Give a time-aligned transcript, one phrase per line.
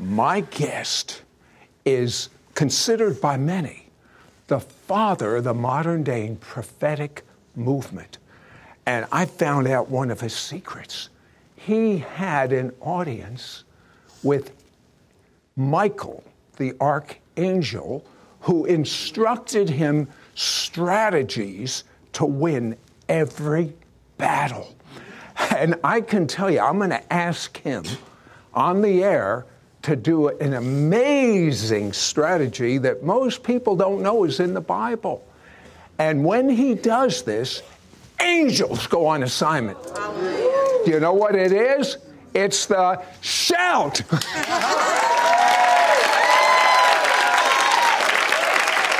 [0.00, 1.22] My guest
[1.84, 3.90] is considered by many
[4.46, 7.22] the father of the modern day prophetic
[7.54, 8.18] movement.
[8.86, 11.10] And I found out one of his secrets.
[11.54, 13.64] He had an audience
[14.22, 14.52] with
[15.54, 16.24] Michael,
[16.56, 18.04] the archangel,
[18.40, 22.76] who instructed him strategies to win
[23.08, 23.74] every
[24.16, 24.74] battle.
[25.50, 27.84] And I can tell you, I'm going to ask him
[28.54, 29.44] on the air
[29.82, 35.26] to do an amazing strategy that most people don't know is in the Bible.
[35.98, 37.62] And when he does this,
[38.20, 39.78] angels go on assignment.
[40.84, 41.96] Do you know what it is?
[42.34, 44.02] It's the shout.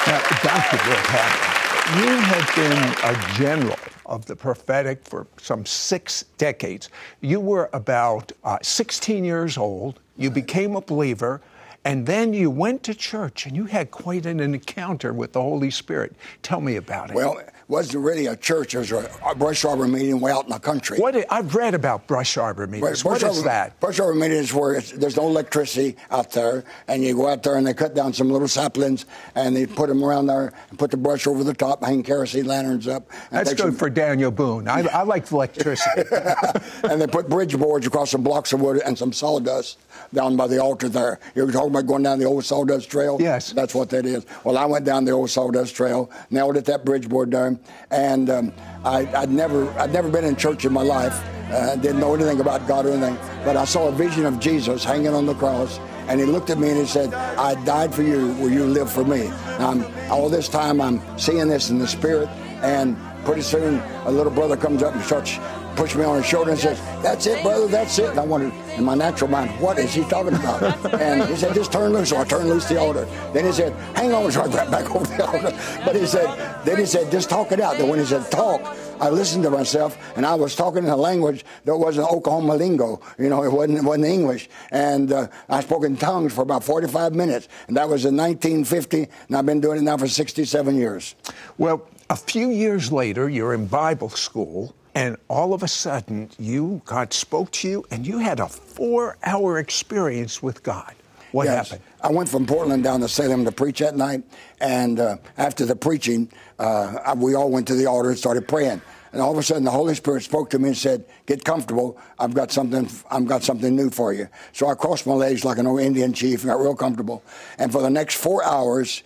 [0.07, 0.79] now, Dr.
[0.85, 6.89] Bill you have been a general of the prophetic for some six decades.
[7.21, 9.99] You were about uh, 16 years old.
[10.17, 11.41] You became a believer.
[11.85, 15.71] And then you went to church and you had quite an encounter with the Holy
[15.71, 16.15] Spirit.
[16.43, 17.17] Tell me about it.
[17.17, 18.75] Well, it wasn't really a church.
[18.75, 20.99] It was a, brush arbor meeting way out in the country.
[20.99, 23.03] What i- I've read about brush arbor meetings.
[23.03, 23.81] Brush what is arbor- that?
[23.81, 27.43] Brush arbor meeting is where it's, there's no electricity out there, and you go out
[27.45, 30.79] there and they cut down some little saplings and they put them around there and
[30.79, 33.09] put the brush over the top, hang kerosene lanterns up.
[33.31, 34.67] and That's good some- for Daniel Boone.
[34.67, 36.03] I, I like electricity.
[36.85, 39.79] and they put bridge boards across some blocks of wood and some sawdust
[40.13, 41.21] down by the altar there.
[41.37, 43.17] You were talking about going down the old sawdust trail?
[43.21, 43.53] Yes.
[43.53, 44.27] That's what that is.
[44.43, 47.57] Well, I went down the old sawdust trail, nailed at that bridge board there,
[47.91, 48.53] and um,
[48.85, 51.23] I, I'd never, I'd never been in church in my life.
[51.51, 54.85] Uh, didn't know anything about God or anything, but I saw a vision of Jesus
[54.85, 58.03] hanging on the cross, and he looked at me and he said, "I died for
[58.03, 58.29] you.
[58.35, 59.27] Will you live for me?"
[59.59, 62.29] Um, all this time, I'm seeing this in the spirit,
[62.63, 65.39] and pretty soon, a little brother comes up and starts
[65.81, 68.11] pushed me on his shoulder and says, That's it, brother, that's it.
[68.11, 70.61] And I wondered in my natural mind, what is he talking about?
[71.01, 72.11] And he said, Just turn loose.
[72.11, 73.07] So I turned loose the altar.
[73.33, 74.31] Then he said, Hang on.
[74.31, 75.83] So I got back over the altar.
[75.83, 76.29] But he said,
[76.67, 77.79] Then he said, Just talk it out.
[77.79, 78.61] Then when he said talk,
[79.01, 83.01] I listened to myself and I was talking in a language that wasn't Oklahoma lingo.
[83.19, 84.51] You know, it wasn't, it wasn't English.
[84.71, 87.49] And uh, I spoke in tongues for about 45 minutes.
[87.69, 89.09] And that was in 1950.
[89.29, 91.15] And I've been doing it now for 67 years.
[91.57, 96.83] Well, a few years later, you're in Bible school, and all of a sudden, you
[96.85, 100.95] God spoke to you, and you had a four-hour experience with God.
[101.33, 101.69] What Yes.
[101.71, 101.85] happened?
[102.03, 104.23] I went from Portland down to Salem to preach that night,
[104.61, 106.29] and uh, after the preaching,
[106.59, 108.81] uh, I- we all went to the altar and started praying.
[109.13, 111.99] And all of a sudden, the Holy Spirit spoke to me and said, "Get comfortable.
[112.19, 112.89] I've got something.
[113.11, 116.13] I've got something new for you." So I crossed my legs like an old Indian
[116.13, 117.23] chief and got real comfortable.
[117.59, 119.03] And for the next four hours,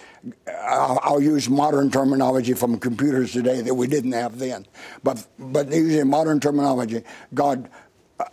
[0.46, 4.66] I'll, I'll use modern terminology from computers today that we didn't have then.
[5.02, 7.70] But but using modern terminology, God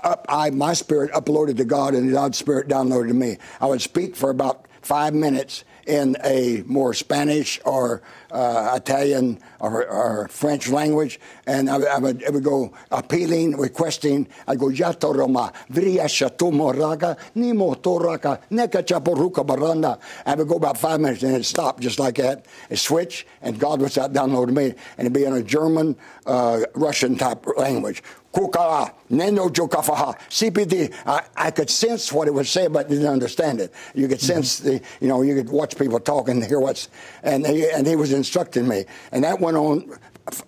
[0.03, 3.37] up, I, my spirit uploaded to God and God's spirit downloaded to me.
[3.59, 9.85] I would speak for about five minutes in a more Spanish or uh, Italian or,
[9.87, 14.27] or French language, and I, would- I would, it would go appealing, requesting.
[14.47, 19.99] I'd go Yato Roma, Vria Shatumo Raga, Nimo Toraka, Neka Chaporuka Baranda.
[20.25, 22.45] I would go about five minutes and it'd stop just like that.
[22.69, 24.67] It switch, and God would start downloading me,
[24.97, 28.01] and it'd be in a German, uh, Russian type language.
[28.33, 30.93] Kukala, Nendo Jokafaha, CPD.
[31.05, 33.73] I, I could sense what it would say, but didn't understand it.
[33.93, 34.25] You could mm-hmm.
[34.25, 36.89] sense the, you know, you could watch people talk and hear what's,
[37.23, 38.85] and he, and he was instructing me.
[39.11, 39.91] And that went on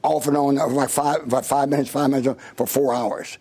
[0.03, 3.37] off and on, like five, about five minutes, five minutes, for four hours.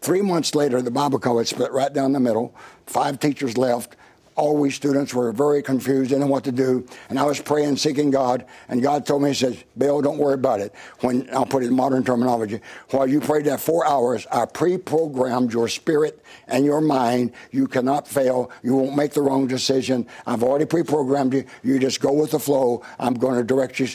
[0.00, 2.54] Three months later, the Bible college split right down the middle.
[2.86, 3.96] Five teachers left.
[4.40, 6.86] All we students were very confused, didn't know what to do.
[7.10, 10.32] And I was praying, seeking God, and God told me, He says, Bill, don't worry
[10.32, 10.74] about it.
[11.00, 15.52] When I'll put it in modern terminology, while you prayed that four hours, I pre-programmed
[15.52, 17.32] your spirit and your mind.
[17.50, 18.50] You cannot fail.
[18.62, 20.06] You won't make the wrong decision.
[20.26, 21.44] I've already pre-programmed you.
[21.62, 22.82] You just go with the flow.
[22.98, 23.88] I'm going to direct you.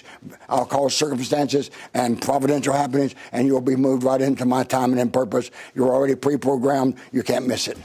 [0.48, 5.12] I'll call circumstances and providential happenings, and you'll be moved right into my timing and
[5.12, 5.50] purpose.
[5.74, 6.98] You're already pre-programmed.
[7.12, 7.80] You can't miss it.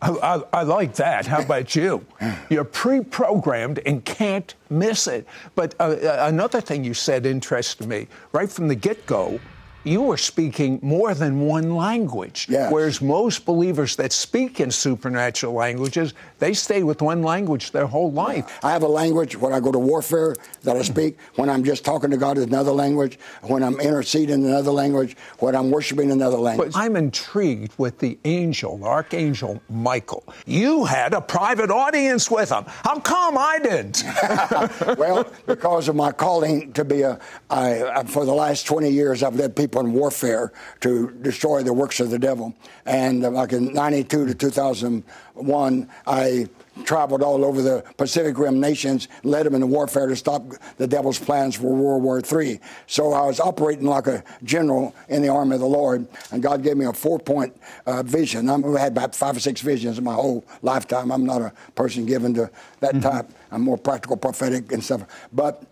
[0.00, 1.26] I, I, I, like that.
[1.26, 2.04] How about you?
[2.48, 5.26] You're pre programmed and can't miss it.
[5.54, 8.06] But uh, uh, another thing you said interested me.
[8.32, 9.38] Right from the get go,
[9.86, 12.46] you were speaking more than one language.
[12.50, 12.72] Yes.
[12.72, 18.10] Whereas most believers that speak in supernatural languages, they stay with one language their whole
[18.10, 18.58] life.
[18.64, 20.34] I have a language when I go to warfare
[20.64, 21.18] that I speak.
[21.36, 23.18] When I'm just talking to God, in another language.
[23.42, 25.16] When I'm interceding, in another language.
[25.38, 26.72] When I'm worshiping, another language.
[26.72, 30.24] But I'm intrigued with the angel, the archangel Michael.
[30.46, 32.64] You had a private audience with him.
[32.66, 34.02] How come I didn't?
[34.98, 39.36] well, because of my calling to be a, I, for the last 20 years, I've
[39.36, 42.54] led people in warfare to destroy the works of the devil.
[42.84, 46.48] And uh, like in 92 to 2001, I
[46.84, 50.42] traveled all over the Pacific Rim nations, led them into warfare to stop
[50.76, 52.60] the devil's plans for World War III.
[52.86, 56.62] So I was operating like a general in the army of the Lord, and God
[56.62, 57.56] gave me a four-point
[57.86, 58.48] uh, vision.
[58.48, 61.10] I've had about five or six visions in my whole lifetime.
[61.10, 62.50] I'm not a person given to
[62.80, 63.00] that mm-hmm.
[63.00, 63.30] type.
[63.50, 65.02] I'm more practical, prophetic, and stuff.
[65.32, 65.62] But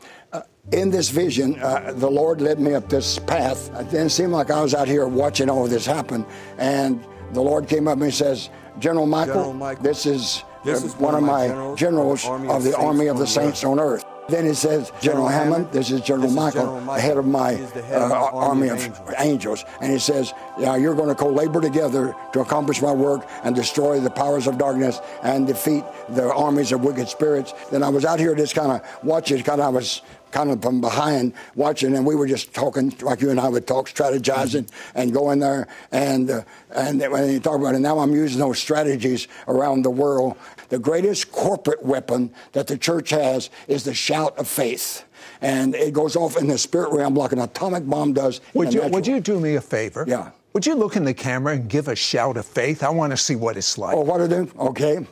[0.72, 3.70] in this vision, uh, the Lord led me up this path.
[3.74, 6.24] It didn't seem like I was out here watching all of this happen.
[6.58, 10.82] And the Lord came up and he says, General Michael, General Michael this is, this
[10.82, 13.62] uh, is one, one, of my generals, generals of, of the army of the saints
[13.64, 14.04] on earth.
[14.26, 17.16] Then he says, General, General Hamon, this is General, this Michael, is General Michael, head
[17.18, 19.14] of my head uh, of army, of angels.
[19.18, 19.64] angels.
[19.82, 24.00] And he says, yeah, you're going to co-labor together to accomplish my work and destroy
[24.00, 27.52] the powers of darkness and defeat the armies of wicked spirits.
[27.70, 30.00] Then I was out here just kind of watching, kind of I was
[30.34, 33.66] kind of from behind watching, and we were just talking like you and I would
[33.66, 35.68] talk, strategizing and going there.
[35.92, 36.42] And uh,
[36.74, 40.36] and when you talk about it, now I'm using those strategies around the world.
[40.70, 45.04] The greatest corporate weapon that the church has is the shout of faith
[45.40, 48.40] and it goes off in the spirit realm like an atomic bomb does.
[48.54, 50.04] Would you, would you do me a favor?
[50.06, 50.30] Yeah.
[50.52, 52.82] Would you look in the camera and give a shout of faith?
[52.82, 53.96] I want to see what it's like.
[53.96, 54.50] Oh, what to do?
[54.58, 55.06] Okay.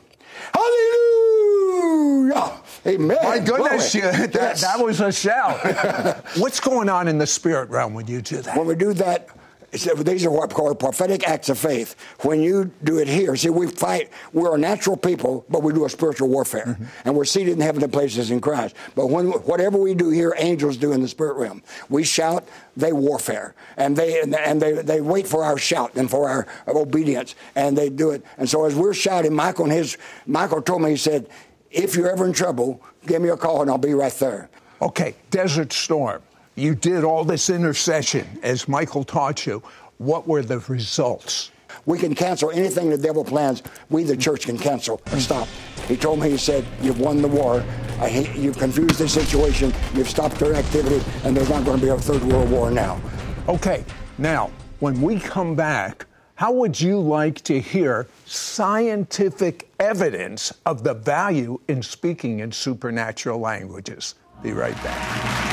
[0.53, 2.62] Hallelujah!
[2.85, 3.17] Amen.
[3.23, 4.61] My goodness, you, that, yes.
[4.61, 6.25] that was a shout.
[6.37, 8.57] What's going on in the spirit realm when you do that?
[8.57, 9.29] When we do that,
[9.71, 11.95] these are what we call prophetic acts of faith.
[12.21, 15.85] When you do it here, see, we fight, we're a natural people, but we do
[15.85, 16.65] a spiritual warfare.
[16.65, 16.83] Mm-hmm.
[17.05, 18.75] And we're seated in heavenly places in Christ.
[18.95, 21.63] But when whatever we do here, angels do in the spirit realm.
[21.89, 22.47] We shout,
[22.77, 23.55] they warfare.
[23.75, 27.33] And they and they, they wait for our shout and for our obedience.
[27.55, 28.23] And they do it.
[28.37, 29.97] And so as we're shouting, Michael and his
[30.27, 31.27] Michael told me, he said,
[31.73, 34.49] if you're ever in trouble, give me a call and I'll be right there.
[34.81, 36.21] Okay, Desert Storm.
[36.55, 39.63] You did all this intercession as Michael taught you.
[39.97, 41.51] What were the results?
[41.85, 43.63] We can cancel anything the devil plans.
[43.89, 45.47] We, the church, can cancel and stop.
[45.87, 47.61] He told me, he said, You've won the war.
[47.99, 49.73] Hate, you've confused the situation.
[49.95, 53.01] You've stopped their activity, and there's not going to be a third world war now.
[53.47, 53.83] Okay,
[54.17, 60.93] now, when we come back, how would you like to hear scientific evidence of the
[60.93, 64.15] value in speaking in supernatural languages?
[64.41, 65.43] Be right back.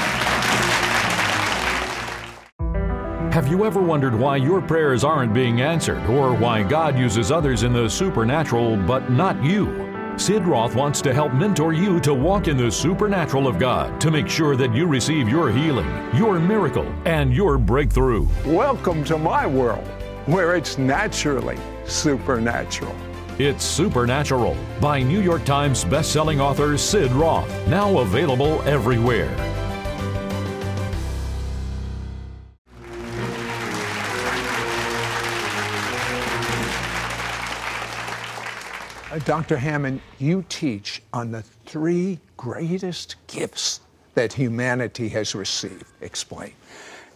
[3.32, 7.62] Have you ever wondered why your prayers aren't being answered or why God uses others
[7.62, 9.86] in the supernatural but not you?
[10.16, 14.10] Sid Roth wants to help mentor you to walk in the supernatural of God to
[14.10, 18.26] make sure that you receive your healing, your miracle, and your breakthrough.
[18.44, 19.88] Welcome to my world
[20.30, 22.94] where it's naturally supernatural.
[23.40, 29.28] It's Supernatural by New York Times bestselling author Sid Roth, now available everywhere.
[39.10, 39.56] Uh, Dr.
[39.56, 43.80] Hamon, you teach on the three greatest gifts
[44.14, 45.86] that humanity has received.
[46.00, 46.52] Explain.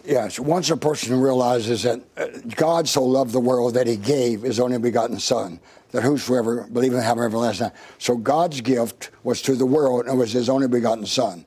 [0.04, 4.42] Yes, once a person realizes that uh, God so loved the world that he gave
[4.42, 5.58] his only begotten Son,
[5.92, 7.94] that whosoever believe in him have everlasting life.
[7.99, 11.46] So God's gift was to the world and it was his only begotten Son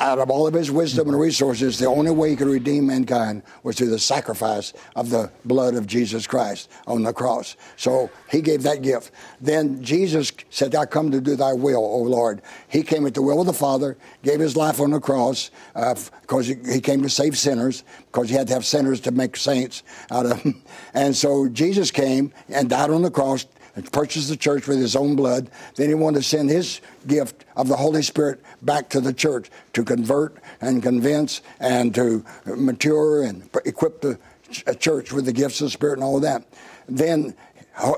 [0.00, 3.42] out of all of his wisdom and resources, the only way he could redeem mankind
[3.62, 7.56] was through the sacrifice of the blood of Jesus Christ on the cross.
[7.76, 9.10] So he gave that gift.
[9.40, 12.42] Then Jesus said, I come to do thy will, O Lord.
[12.68, 15.94] He came at the will of the Father, gave his life on the cross uh,
[16.22, 19.36] because he, he came to save sinners, because you had to have sinners to make
[19.36, 20.62] saints out of them.
[20.94, 23.46] And so Jesus came and died on the cross
[23.82, 25.50] purchased the church with his own blood.
[25.76, 29.50] Then he wanted to send his gift of the Holy Spirit back to the church
[29.74, 34.18] to convert and convince and to mature and equip the
[34.66, 36.44] uh, church with the gifts of the Spirit and all of that.
[36.88, 37.34] Then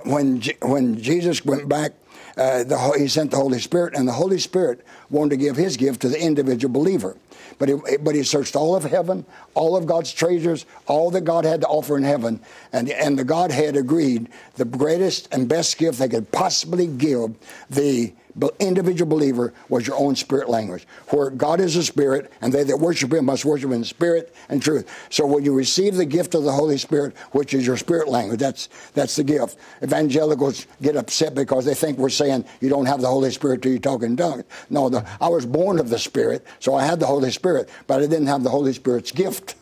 [0.04, 1.92] when, when Jesus went back
[2.37, 5.76] uh, the, he sent the Holy Spirit, and the Holy Spirit wanted to give his
[5.76, 7.16] gift to the individual believer.
[7.58, 11.44] But he, but he searched all of heaven, all of God's treasures, all that God
[11.44, 12.40] had to offer in heaven,
[12.72, 17.34] and, and the Godhead agreed the greatest and best gift they could possibly give
[17.68, 18.12] the
[18.58, 22.78] individual believer was your own spirit language, where God is a spirit, and they that
[22.78, 24.88] worship Him must worship in spirit and truth.
[25.10, 28.40] So when you receive the gift of the Holy Spirit, which is your spirit language,
[28.40, 29.58] that's that's the gift.
[29.82, 33.72] Evangelicals get upset because they think we're saying you don't have the Holy Spirit till
[33.72, 34.44] you talk in tongues.
[34.68, 37.99] No, the, I was born of the Spirit, so I had the Holy Spirit, but
[37.99, 39.54] I didn't have the Holy Spirit's gift.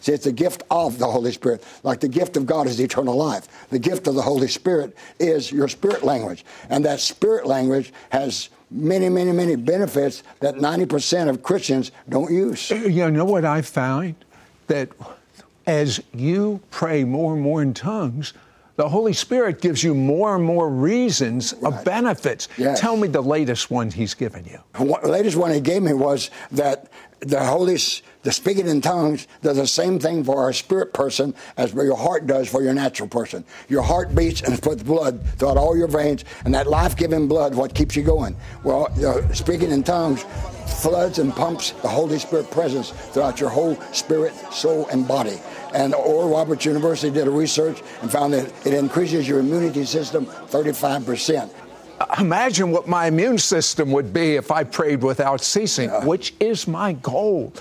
[0.00, 1.64] See, it's the gift of the Holy Spirit.
[1.82, 3.68] Like the gift of God is eternal life.
[3.70, 6.44] The gift of the Holy Spirit is your spirit language.
[6.68, 12.70] And that spirit language has many, many, many benefits that 90% of Christians don't use.
[12.70, 14.16] Uh, you know what I found?
[14.66, 14.90] That
[15.66, 18.32] as you pray more and more in tongues,
[18.76, 21.72] the Holy Spirit gives you more and more reasons right.
[21.72, 22.48] of benefits.
[22.58, 22.78] Yes.
[22.78, 24.60] Tell me the latest one He's given you.
[24.74, 27.76] The latest one He gave me was that the Holy,
[28.22, 32.26] the speaking in tongues does the same thing for our spirit person as your heart
[32.26, 33.44] does for your natural person.
[33.68, 37.74] Your heart beats and puts blood throughout all your veins, and that life-giving blood what
[37.74, 38.36] keeps you going.
[38.64, 40.24] Well, uh, speaking in tongues
[40.66, 45.40] floods and pumps the Holy Spirit presence throughout your whole spirit, soul, and body.
[45.74, 50.26] And Oral Roberts University did a research and found that it increases your immunity system
[50.26, 51.52] 35 percent
[52.18, 56.04] imagine what my immune system would be if I prayed without ceasing, yeah.
[56.04, 57.52] which is my goal.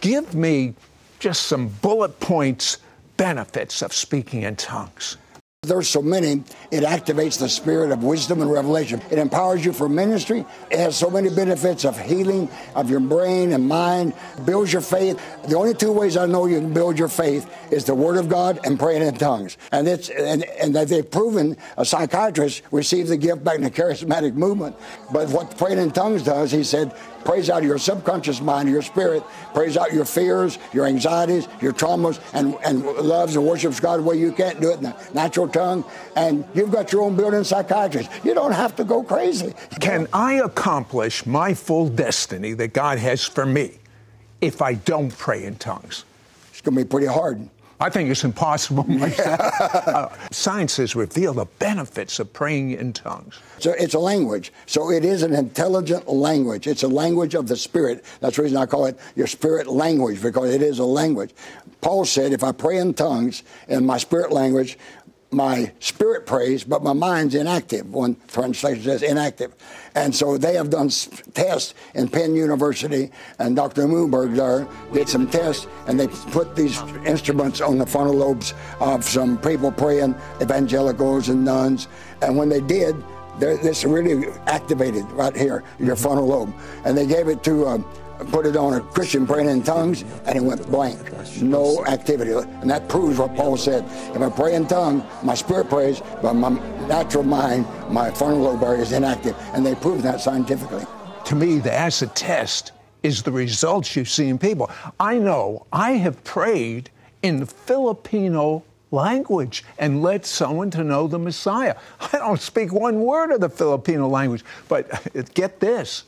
[0.00, 0.74] Give me
[1.18, 2.78] just some bullet points
[3.16, 5.16] benefits of speaking in tongues.
[5.68, 9.00] There's so many, it activates the spirit of wisdom and revelation.
[9.10, 10.44] It empowers you for ministry.
[10.70, 15.20] It has so many benefits of healing of your brain and mind, builds your faith.
[15.46, 18.28] The only two ways I know you can build your faith is the Word of
[18.28, 19.56] God and praying in tongues.
[19.72, 24.34] And it's and, and they've proven a psychiatrist received the gift back in the charismatic
[24.34, 24.76] movement.
[25.12, 26.94] But what praying in tongues does, he said,
[27.24, 29.22] prays out of your subconscious mind, your spirit,
[29.54, 34.02] prays out your fears, your anxieties, your traumas, and, and loves and worships God the
[34.02, 35.84] way you can't do it in the natural tongue.
[36.16, 38.10] And you've got your own building psychiatrist.
[38.24, 39.54] You don't have to go crazy.
[39.80, 43.78] Can I accomplish my full destiny that God has for me
[44.40, 46.04] if I don't pray in tongues?
[46.50, 47.48] It's going to be pretty hard.
[47.80, 49.40] I think it's impossible myself.
[49.40, 53.38] uh, science has revealed the benefits of praying in tongues.
[53.58, 54.52] So it's a language.
[54.66, 56.66] So it is an intelligent language.
[56.66, 58.04] It's a language of the spirit.
[58.20, 61.30] That's the reason I call it your spirit language because it is a language.
[61.80, 64.76] Paul said, if I pray in tongues in my spirit language,
[65.30, 67.92] my spirit prays, but my mind's inactive.
[67.92, 69.54] One translation says inactive.
[69.94, 70.88] And so they have done
[71.34, 73.86] tests in Penn University, and Dr.
[73.86, 79.04] Newberg there did some tests, and they put these instruments on the frontal lobes of
[79.04, 81.88] some people praying, evangelicals and nuns.
[82.22, 82.96] And when they did,
[83.38, 86.54] this really activated right here, your frontal lobe.
[86.84, 87.78] And they gave it to uh,
[88.26, 90.98] put it on a Christian praying in tongues, and it went blank.
[91.40, 92.32] No activity.
[92.32, 93.84] And that proves what Paul said.
[94.14, 96.50] If I pray in tongue, my spirit prays, but my
[96.86, 99.36] natural mind, my frontal lobe area is inactive.
[99.54, 100.84] And they proved that scientifically.
[101.26, 102.72] To me, the acid test
[103.02, 104.70] is the results you see in people.
[104.98, 106.90] I know I have prayed
[107.22, 111.76] in the Filipino language and led someone to know the Messiah.
[112.12, 114.90] I don't speak one word of the Filipino language, but
[115.34, 116.04] get this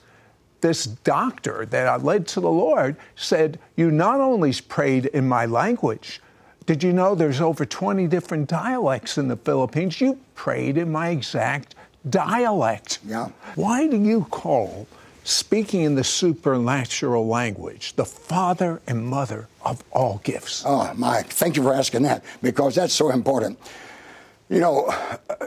[0.61, 5.47] this doctor that I led to the Lord said, You not only prayed in my
[5.47, 6.21] language,
[6.67, 10.01] did you know there's over 20 different dialects in the Philippines?
[10.01, 11.75] You prayed in my exact
[12.09, 12.99] dialect.
[13.05, 13.31] Yeah.
[13.57, 14.87] Why do you call
[15.25, 20.63] speaking in the supernatural language the father and mother of all gifts?
[20.67, 23.59] Oh, Mike, thank you for asking that because that's so important.
[24.51, 24.93] You know,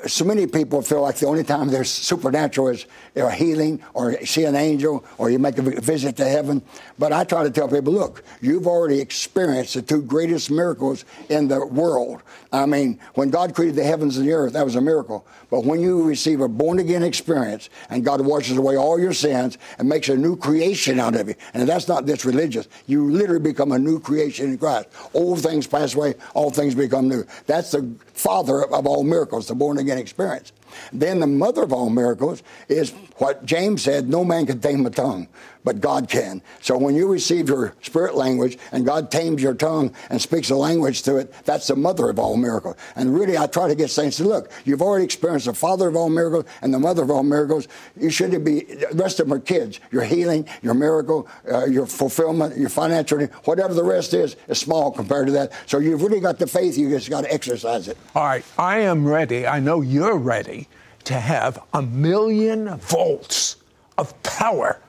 [0.08, 2.86] so many people feel like the only time there's supernatural is
[3.18, 6.62] a healing or see an angel or you make a visit to heaven.
[6.98, 11.50] But I try to tell people, look, you've already experienced the two greatest miracles in
[11.50, 12.24] the world.
[12.54, 15.28] I mean, when God created the heavens and the earth, that was a miracle.
[15.50, 19.58] But when you receive a born again experience and God washes away all your sins
[19.80, 23.42] and makes a new creation out of you, and that's not this religious, you literally
[23.42, 24.88] become a new creation in Christ.
[25.14, 27.26] Old things pass away, all things become new.
[27.48, 30.52] That's the father of all miracles, the born again experience.
[30.92, 34.90] Then the mother of all miracles is what James said no man can tame a
[34.90, 35.28] tongue.
[35.64, 36.42] But God can.
[36.62, 40.56] So when you receive your spirit language and God tames your tongue and speaks a
[40.56, 42.76] language to it, that's the mother of all miracles.
[42.96, 45.96] And really, I try to get saints to look, you've already experienced the father of
[45.96, 47.68] all miracles and the mother of all miracles.
[48.00, 49.80] You should be, the rest of them are kids.
[49.92, 54.92] Your healing, your miracle, uh, your fulfillment, your financial, whatever the rest is, is small
[54.92, 55.54] compared to that.
[55.66, 57.98] So you've really got the faith, you just got to exercise it.
[58.16, 59.48] All right, I am ready.
[59.48, 60.68] I know you're ready
[61.06, 63.58] to have a million volts
[63.98, 64.80] of power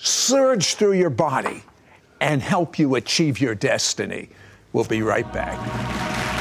[0.00, 1.62] surge through your body
[2.20, 4.28] and help you achieve your destiny.
[4.72, 6.35] We'll be right back.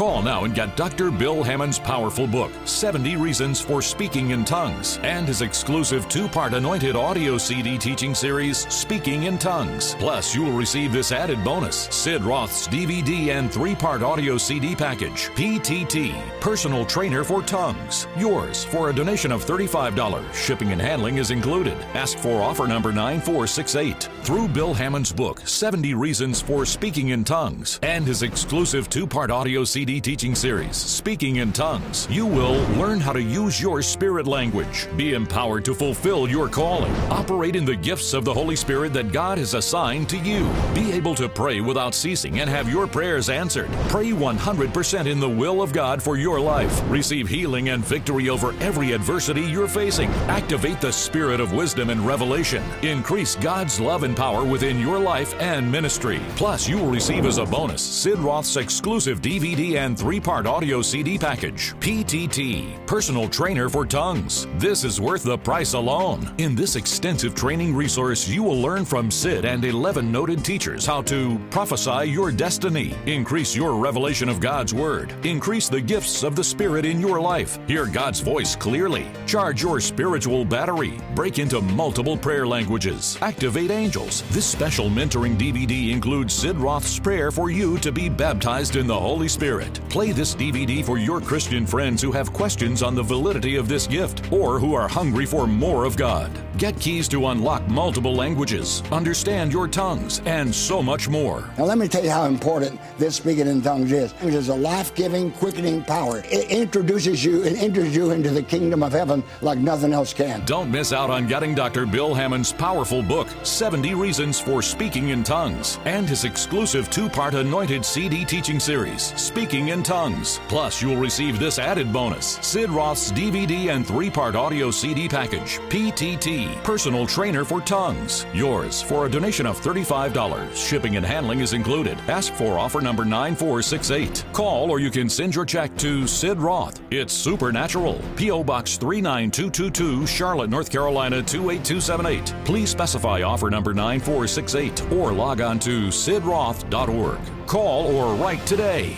[0.00, 1.10] Call now and get Dr.
[1.10, 6.54] Bill Hamon's powerful book, 70 Reasons for Speaking in Tongues, and his exclusive two part
[6.54, 9.94] anointed audio CD teaching series, Speaking in Tongues.
[9.98, 14.74] Plus, you will receive this added bonus Sid Roth's DVD and three part audio CD
[14.74, 18.06] package, PTT, Personal Trainer for Tongues.
[18.16, 20.32] Yours for a donation of $35.
[20.32, 21.76] Shipping and handling is included.
[21.92, 24.08] Ask for offer number 9468.
[24.22, 29.30] Through Bill Hamon's book, 70 Reasons for Speaking in Tongues, and his exclusive two part
[29.30, 34.26] audio CD teaching series, Speaking in Tongues, you will learn how to use your spirit
[34.26, 38.92] language, be empowered to fulfill your calling, operate in the gifts of the Holy Spirit
[38.92, 42.86] that God has assigned to you, be able to pray without ceasing and have your
[42.86, 47.82] prayers answered, pray 100% in the will of God for your life, receive healing and
[47.82, 53.80] victory over every adversity you're facing, activate the spirit of wisdom and revelation, increase God's
[53.80, 56.20] love and power within your life and ministry.
[56.36, 60.82] Plus, you will receive as a bonus Sid Roth's exclusive DVD and three part audio
[60.82, 61.74] CD package.
[61.80, 64.46] PTT, Personal Trainer for Tongues.
[64.56, 66.34] This is worth the price alone.
[66.38, 71.02] In this extensive training resource, you will learn from Sid and 11 noted teachers how
[71.02, 76.44] to prophesy your destiny, increase your revelation of God's Word, increase the gifts of the
[76.44, 82.16] Spirit in your life, hear God's voice clearly, charge your spiritual battery, break into multiple
[82.16, 84.22] prayer languages, activate angels.
[84.30, 88.98] This special mentoring DVD includes Sid Roth's prayer for you to be baptized in the
[88.98, 89.59] Holy Spirit.
[89.88, 93.86] Play this DVD for your Christian friends who have questions on the validity of this
[93.86, 96.30] gift or who are hungry for more of God.
[96.56, 101.50] Get keys to unlock multiple languages, understand your tongues, and so much more.
[101.56, 104.12] Now, let me tell you how important this speaking in tongues is.
[104.22, 106.22] It is a life giving, quickening power.
[106.26, 110.44] It introduces you and enters you into the kingdom of heaven like nothing else can.
[110.44, 111.86] Don't miss out on getting Dr.
[111.86, 117.34] Bill Hamon's powerful book, 70 Reasons for Speaking in Tongues, and his exclusive two part
[117.34, 119.12] anointed CD teaching series,
[119.50, 120.40] Speaking in Tongues.
[120.46, 125.58] Plus, you'll receive this added bonus Sid Roth's DVD and three part audio CD package,
[125.70, 128.26] PTT, Personal Trainer for Tongues.
[128.32, 130.54] Yours for a donation of $35.
[130.54, 131.98] Shipping and handling is included.
[132.06, 134.24] Ask for offer number 9468.
[134.32, 136.80] Call or you can send your check to Sid Roth.
[136.92, 138.00] It's Supernatural.
[138.14, 138.44] P.O.
[138.44, 142.44] Box 39222, Charlotte, North Carolina 28278.
[142.44, 147.18] Please specify offer number 9468 or log on to sidroth.org.
[147.48, 148.96] Call or write today.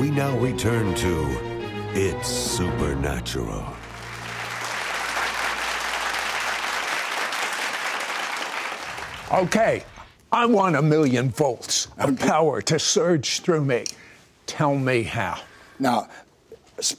[0.00, 1.38] We now return to
[1.92, 3.66] It's Supernatural.
[9.30, 9.84] Okay,
[10.32, 13.84] I want a million volts of power to surge through me.
[14.46, 15.38] Tell me how.
[15.78, 16.08] Now,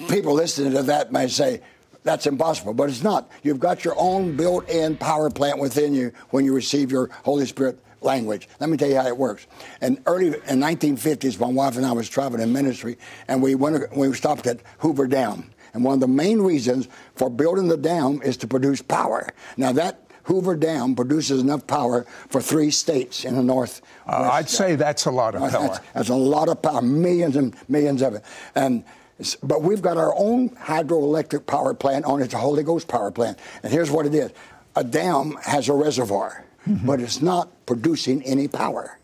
[0.08, 1.62] people listening to that may say,
[2.04, 3.32] that's impossible, but it's not.
[3.42, 7.48] You've got your own built in power plant within you when you receive your Holy
[7.48, 8.48] Spirit language.
[8.60, 9.48] Let me tell you how it works.
[9.80, 13.96] And early in 1950s, my wife and I was traveling in ministry, and we went.
[13.96, 18.22] We stopped at Hoover Dam, and one of the main reasons for building the dam
[18.22, 19.30] is to produce power.
[19.58, 23.82] Now that Hoover Dam produces enough power for three states in the north.
[24.08, 25.68] Uh, I'd say that's a lot of power.
[25.68, 28.24] That's, that's a lot of power, millions and millions of it.
[28.56, 28.84] And
[29.44, 33.38] but we've got our own hydroelectric power plant on it, it's Holy Ghost power plant.
[33.64, 34.32] And here's what it is:
[34.76, 36.86] a dam has a reservoir, Mm-hmm.
[36.86, 39.00] but it's not producing any power.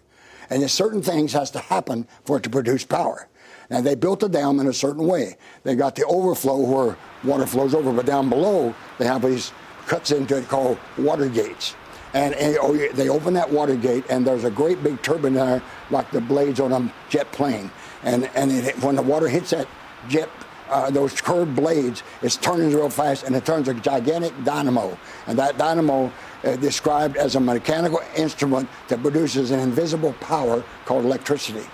[0.50, 3.28] And there's certain things has to happen for it to produce power.
[3.72, 5.38] Now they built the dam in a certain way.
[5.64, 9.52] They got the overflow where water flows over, but down below they have these
[9.88, 11.76] cuts into it called water gates.
[12.14, 15.62] And, and oh, they open that water gate, and there's a great big turbine there,
[15.90, 17.70] like the blades on a jet plane.
[18.04, 19.68] And, and it, when the water hits that
[20.08, 20.30] jet,
[20.70, 24.98] uh, those curved blades, it's turning real fast, and it turns a gigantic dynamo.
[25.28, 26.12] And that dynamo
[26.44, 31.66] uh, described as a mechanical instrument that produces an invisible power called electricity.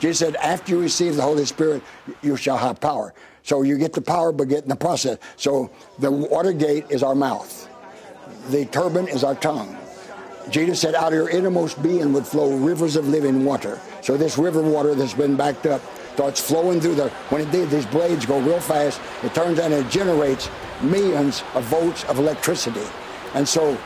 [0.00, 1.82] Jesus said, after you receive the Holy Spirit,
[2.22, 3.14] you shall have power.
[3.42, 5.18] So you get the power, but get in the process.
[5.36, 7.68] So the water gate is our mouth.
[8.50, 9.76] The turbine is our tongue.
[10.50, 13.80] Jesus said, out of your innermost being would flow rivers of living water.
[14.02, 15.80] So this river water that's been backed up
[16.14, 19.00] starts flowing through the, when it did, these blades go real fast.
[19.24, 20.48] It turns and it generates
[20.80, 22.86] millions of volts of electricity.
[23.34, 23.76] And so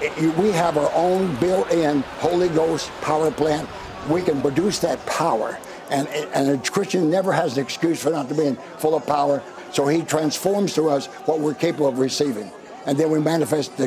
[0.00, 3.68] it, we have our own built-in Holy Ghost power plant.
[4.08, 5.58] We can produce that power.
[5.90, 9.42] And, and a Christian never has an excuse for not being full of power.
[9.70, 12.50] So he transforms to us what we're capable of receiving
[12.86, 13.86] and then we manifest the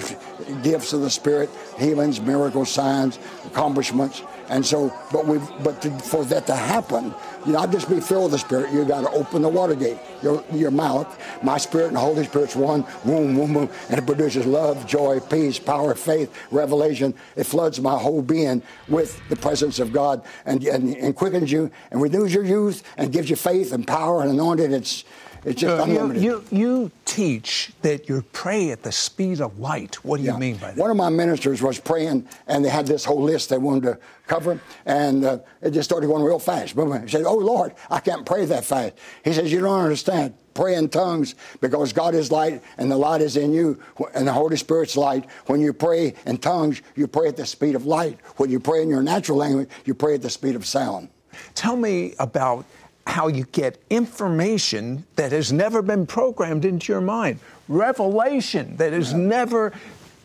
[0.63, 4.23] gifts of the Spirit, healings, miracles, signs, accomplishments.
[4.49, 7.13] And so, but we, but to, for that to happen,
[7.45, 8.73] you not just be filled with the Spirit.
[8.73, 11.07] You got to open the water gate, your your mouth.
[11.43, 15.59] My Spirit and Holy Spirit's one, boom, boom, boom, and it produces love, joy, peace,
[15.59, 17.13] power, faith, revelation.
[17.35, 21.69] It floods my whole being with the presence of God, and and, and quickens you,
[21.91, 24.71] and renews your youth, and gives you faith and power and anointing.
[24.71, 25.03] It's
[25.45, 26.21] it's just unlimited.
[26.21, 29.95] You, you, you, teach that you pray at the speed of light.
[30.05, 30.33] What do yeah.
[30.33, 30.77] you mean by that?
[30.77, 33.99] One of my ministers was praying, and they had this whole list they wanted to
[34.27, 36.75] cover, and uh, it just started going real fast.
[36.75, 38.93] He said, Oh, Lord, I can't pray that fast.
[39.23, 40.35] He says, You don't understand.
[40.53, 43.79] Pray in tongues because God is light and the light is in you
[44.15, 45.29] and the Holy Spirit's light.
[45.45, 48.17] When you pray in tongues, you pray at the speed of light.
[48.37, 51.09] When you pray in your natural language, you pray at the speed of sound.
[51.53, 52.65] Tell me about
[53.07, 59.11] how you get information that has never been programmed into your mind, revelation that has
[59.11, 59.17] yeah.
[59.17, 59.73] never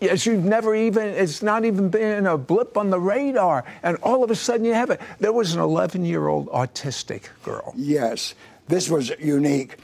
[0.03, 4.25] as you've never even, it's not even been a blip on the radar, and all
[4.25, 5.01] of a sudden you have it.
[5.21, 7.73] There was an 11 year old autistic girl.
[7.77, 8.35] Yes,
[8.66, 9.77] this was unique.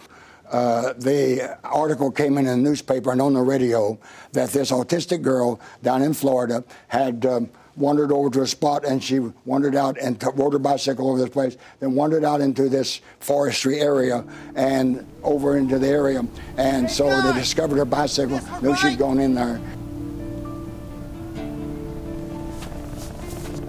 [0.51, 3.99] Uh, the article came in, in the newspaper and on the radio
[4.33, 9.03] that this autistic girl down in Florida had um, wandered over to a spot and
[9.03, 12.69] she wandered out and t- rode her bicycle over this place, then wandered out into
[12.69, 16.27] this forestry area and over into the area.
[16.57, 19.61] And so they discovered her bicycle, knew she'd gone in there.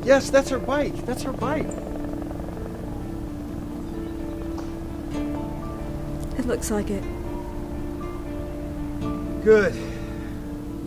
[0.03, 1.05] Yes, that's her bike.
[1.05, 1.67] That's her bike.
[6.37, 7.03] It looks like it.
[9.43, 9.73] Good.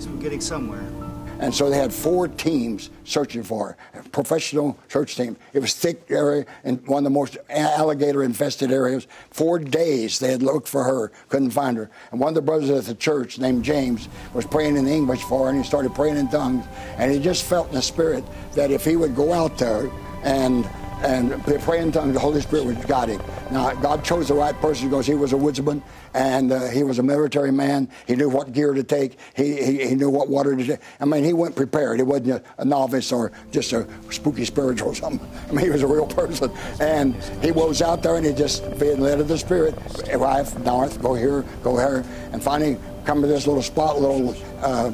[0.00, 1.01] So we're getting somewhere.
[1.42, 5.36] And so they had four teams searching for her, professional search team.
[5.52, 9.08] It was thick area and one of the most alligator infested areas.
[9.32, 11.90] Four days they had looked for her, couldn't find her.
[12.12, 15.46] And one of the brothers at the church named James was praying in English for
[15.46, 16.64] her and he started praying in tongues.
[16.96, 18.22] And he just felt in the spirit
[18.54, 19.90] that if he would go out there
[20.22, 20.64] and
[21.02, 22.14] and they pray in tongues.
[22.14, 23.20] The Holy Spirit guide him.
[23.50, 25.82] Now, God chose the right person because he was a woodsman
[26.14, 27.88] and uh, he was a military man.
[28.06, 29.18] He knew what gear to take.
[29.34, 30.80] He, he, he, knew what water to take.
[31.00, 31.98] I mean, he went prepared.
[31.98, 35.28] He wasn't a, a, novice or just a spooky spiritual or something.
[35.48, 36.50] I mean, he was a real person.
[36.80, 39.74] And he was out there and he just being led of the Spirit.
[40.14, 42.04] Wife, north, go here, go here.
[42.32, 44.92] And finally come to this little spot, little uh,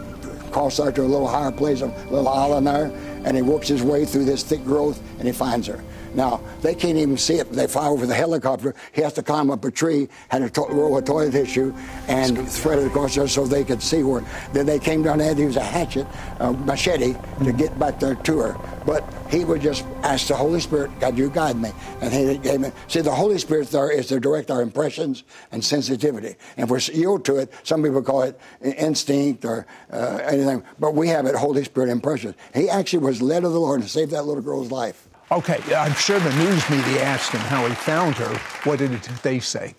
[0.51, 2.92] cross out to a little higher place, a little island there.
[3.25, 5.83] And he works his way through this thick growth and he finds her.
[6.14, 7.53] Now, they can't even see it.
[7.53, 8.75] They fly over the helicopter.
[8.92, 11.75] He has to climb up a tree, had a to- roll of toilet tissue,
[12.09, 14.25] and thread it across there so they could see where.
[14.53, 16.07] Then they came down there to use a hatchet,
[16.40, 18.57] a machete, to get back there to her.
[18.87, 21.71] But he would just ask the Holy Spirit, God, you guide me.
[22.01, 22.73] And he gave me.
[22.87, 26.37] See, the Holy Spirit there is to direct our impressions and sensitivity.
[26.57, 30.94] And if we yield to it, some people call it instinct or uh, anything, but
[30.94, 32.35] we have it Holy Spirit impressions.
[32.55, 35.08] He actually was led of the Lord to save that little girl's life.
[35.30, 38.34] Okay, I'm sure the news media asked him how he found her.
[38.64, 39.74] What did they say?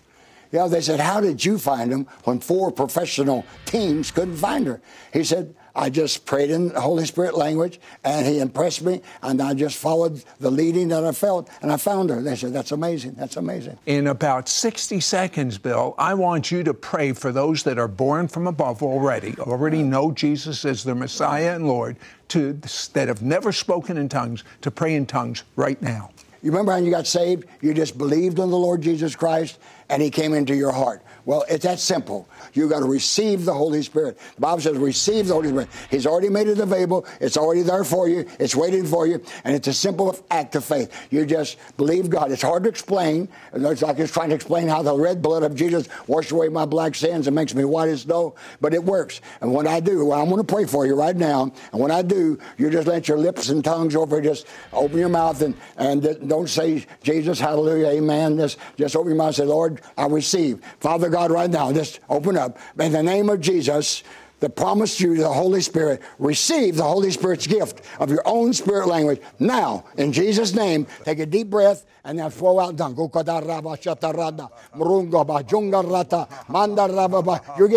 [0.52, 4.80] Yeah, they said, How did you find him when four professional teams couldn't find her?
[5.12, 9.54] He said, I just prayed in Holy Spirit language, and he impressed me, and I
[9.54, 12.20] just followed the leading that I felt, and I found her.
[12.20, 13.14] They said, That's amazing.
[13.14, 13.78] That's amazing.
[13.86, 18.28] In about 60 seconds, Bill, I want you to pray for those that are born
[18.28, 21.96] from above already, already know Jesus as their Messiah and Lord,
[22.28, 22.52] to,
[22.92, 26.10] that have never spoken in tongues, to pray in tongues right now.
[26.42, 27.44] You remember how you got saved?
[27.60, 29.58] You just believed in the Lord Jesus Christ,
[29.90, 31.02] and he came into your heart.
[31.24, 32.28] Well, it's that simple.
[32.54, 34.18] You got to receive the Holy Spirit.
[34.36, 35.68] The Bible says receive the Holy Spirit.
[35.90, 37.06] He's already made it available.
[37.20, 38.26] It's already there for you.
[38.38, 39.22] It's waiting for you.
[39.44, 40.94] And it's a simple act of faith.
[41.10, 42.32] You just believe God.
[42.32, 43.28] It's hard to explain.
[43.52, 46.64] It's like it's trying to explain how the red blood of Jesus washed away my
[46.64, 48.34] black sins and makes me white as snow.
[48.60, 49.20] But it works.
[49.40, 51.52] And when I do, well, I'm going to pray for you right now.
[51.72, 54.20] And when I do, you just let your lips and tongues over.
[54.20, 58.38] Just open your mouth and, and don't say Jesus, hallelujah, amen.
[58.38, 60.60] Just, just open your mouth and say, Lord, I receive.
[60.80, 62.58] Father God, right now, just open up.
[62.78, 64.02] In the name of Jesus,
[64.40, 66.02] the promised you, the Holy Spirit.
[66.18, 69.84] Receive the Holy Spirit's gift of your own spirit language now.
[69.96, 72.96] In Jesus' name, take a deep breath and then flow out tongue.
[72.96, 73.24] You get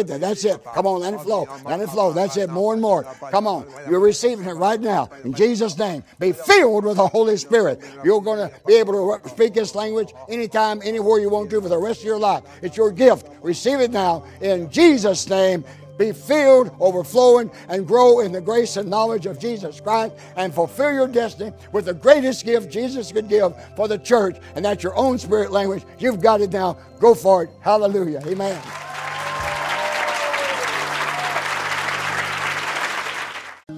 [0.07, 0.21] that.
[0.21, 0.63] That's it.
[0.63, 1.47] Come on, let it flow.
[1.65, 2.13] Let it flow.
[2.13, 2.49] That's it.
[2.49, 3.03] More and more.
[3.31, 3.67] Come on.
[3.89, 5.09] You're receiving it right now.
[5.23, 6.03] In Jesus' name.
[6.19, 7.81] Be filled with the Holy Spirit.
[8.03, 11.69] You're going to be able to speak this language anytime, anywhere you want to for
[11.69, 12.43] the rest of your life.
[12.61, 13.27] It's your gift.
[13.41, 14.23] Receive it now.
[14.41, 15.65] In Jesus' name
[15.97, 20.93] be filled, overflowing, and grow in the grace and knowledge of Jesus Christ and fulfill
[20.93, 24.95] your destiny with the greatest gift Jesus could give for the church, and that's your
[24.95, 25.83] own spirit language.
[25.99, 26.77] You've got it now.
[26.99, 27.49] Go for it.
[27.61, 28.21] Hallelujah.
[28.25, 28.61] Amen.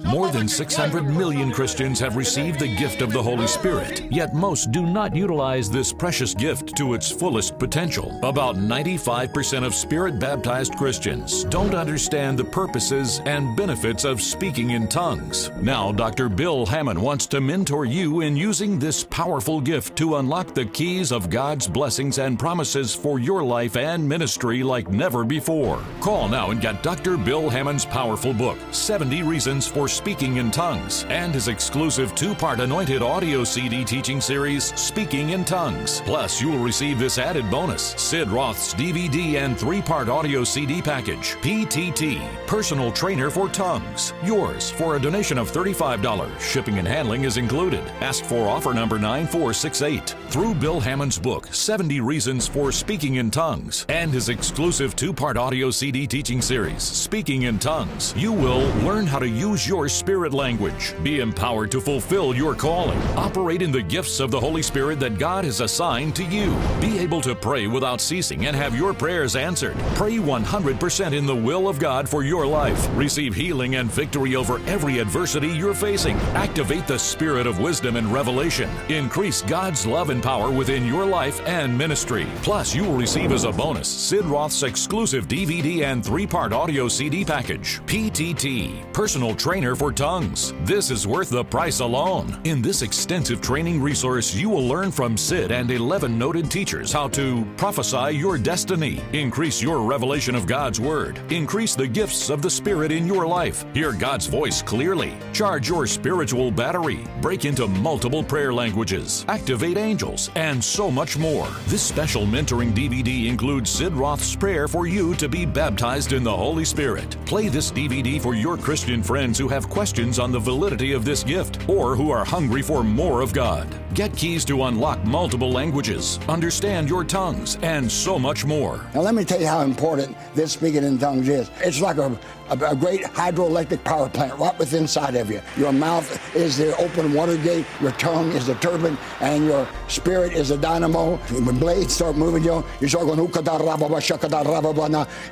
[0.06, 4.70] More than 600 million Christians have received the gift of the Holy Spirit, yet most
[4.70, 8.16] do not utilize this precious gift to its fullest potential.
[8.22, 14.86] About 95% of Spirit baptized Christians don't understand the purposes and benefits of speaking in
[14.86, 15.50] tongues.
[15.60, 16.28] Now, Dr.
[16.28, 21.10] Bill Hamon wants to mentor you in using this powerful gift to unlock the keys
[21.10, 25.82] of God's blessings and promises for your life and ministry like never before.
[26.00, 27.16] Call now and get Dr.
[27.16, 32.60] Bill Hamon's powerful book, 70 Reasons for Speaking in Tongues, and his exclusive two part
[32.60, 36.00] anointed audio CD teaching series, Speaking in Tongues.
[36.02, 40.80] Plus, you will receive this added bonus Sid Roth's DVD and three part audio CD
[40.80, 44.12] package, PTT, Personal Trainer for Tongues.
[44.22, 46.38] Yours for a donation of $35.
[46.38, 47.82] Shipping and handling is included.
[48.00, 50.14] Ask for offer number 9468.
[50.28, 55.36] Through Bill Hamon's book, 70 Reasons for Speaking in Tongues, and his exclusive two part
[55.36, 60.32] audio CD teaching series, Speaking in Tongues, you will learn how to use your spirit
[60.32, 64.98] language, be empowered to fulfill your calling, operate in the gifts of the Holy Spirit
[65.00, 68.92] that God has assigned to you, be able to pray without ceasing and have your
[68.92, 73.90] prayers answered, pray 100% in the will of God for your life, receive healing and
[73.90, 79.86] victory over every adversity you're facing, activate the spirit of wisdom and revelation, increase God's
[79.86, 82.26] love and power within your life and ministry.
[82.42, 86.88] Plus, you will receive as a bonus Sid Roth's exclusive DVD and three part audio
[86.88, 90.54] CD package, PTT, Personal Trainer for Tongues.
[90.64, 92.40] This is worth the price alone.
[92.44, 97.08] In this extensive training resource, you will learn from Sid and 11 noted teachers how
[97.08, 102.50] to prophesy your destiny, increase your revelation of God's Word, increase the gifts of the
[102.50, 108.24] Spirit in your life, hear God's voice clearly, charge your spiritual battery, break into multiple
[108.24, 111.48] prayer languages, activate angels, and so much more.
[111.66, 116.34] This special mentoring DVD includes Sid Roth's prayer for you to be baptized in the
[116.34, 117.16] Holy Spirit.
[117.26, 121.22] Play this DVD for your Christian friends who have questions on the validity of this
[121.22, 123.68] gift or who are hungry for more of God.
[123.92, 128.86] Get keys to unlock multiple languages, understand your tongues, and so much more.
[128.94, 131.50] Now, let me tell you how important this speaking in tongues is.
[131.60, 132.18] It's like a,
[132.50, 135.40] a, a great hydroelectric power plant right within inside of you.
[135.56, 140.32] Your mouth is the open water gate, your tongue is the turbine, and your spirit
[140.32, 141.16] is a dynamo.
[141.16, 143.18] When blades start moving, you, you start going,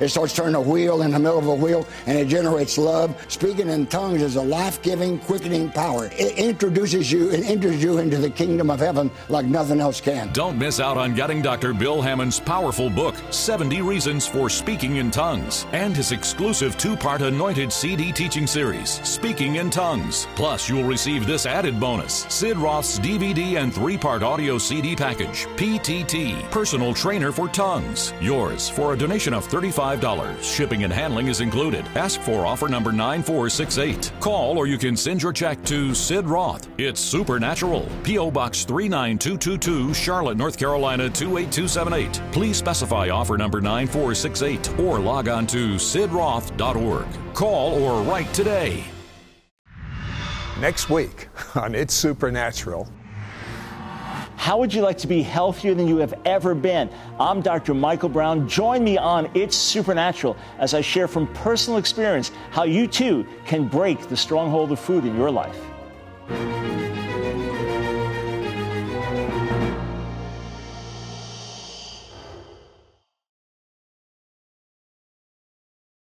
[0.01, 3.15] it starts turning a wheel in the middle of a wheel, and it generates love.
[3.31, 6.07] Speaking in tongues is a life giving, quickening power.
[6.07, 10.33] It introduces you and enters you into the kingdom of heaven like nothing else can.
[10.33, 11.73] Don't miss out on getting Dr.
[11.73, 17.21] Bill Hamon's powerful book, 70 Reasons for Speaking in Tongues, and his exclusive two part
[17.21, 20.27] anointed CD teaching series, Speaking in Tongues.
[20.35, 25.45] Plus, you'll receive this added bonus Sid Roth's DVD and three part audio CD package,
[25.55, 28.11] PTT, Personal Trainer for Tongues.
[28.19, 30.41] Yours for a donation of $35.
[30.41, 31.85] Shipping and handling is included.
[31.95, 34.11] Ask for offer number 9468.
[34.19, 36.67] Call or you can send your check to Sid Roth.
[36.77, 37.87] It's Supernatural.
[38.03, 38.31] P.O.
[38.31, 42.21] Box 39222, Charlotte, North Carolina 28278.
[42.31, 47.07] Please specify offer number 9468 or log on to sidroth.org.
[47.33, 48.83] Call or write today.
[50.59, 52.89] Next week on It's Supernatural.
[54.37, 56.89] How would you like to be healthier than you have ever been?
[57.19, 57.73] I'm Dr.
[57.73, 58.47] Michael Brown.
[58.47, 63.67] Join me on It's Supernatural as I share from personal experience how you too can
[63.67, 65.59] break the stronghold of food in your life.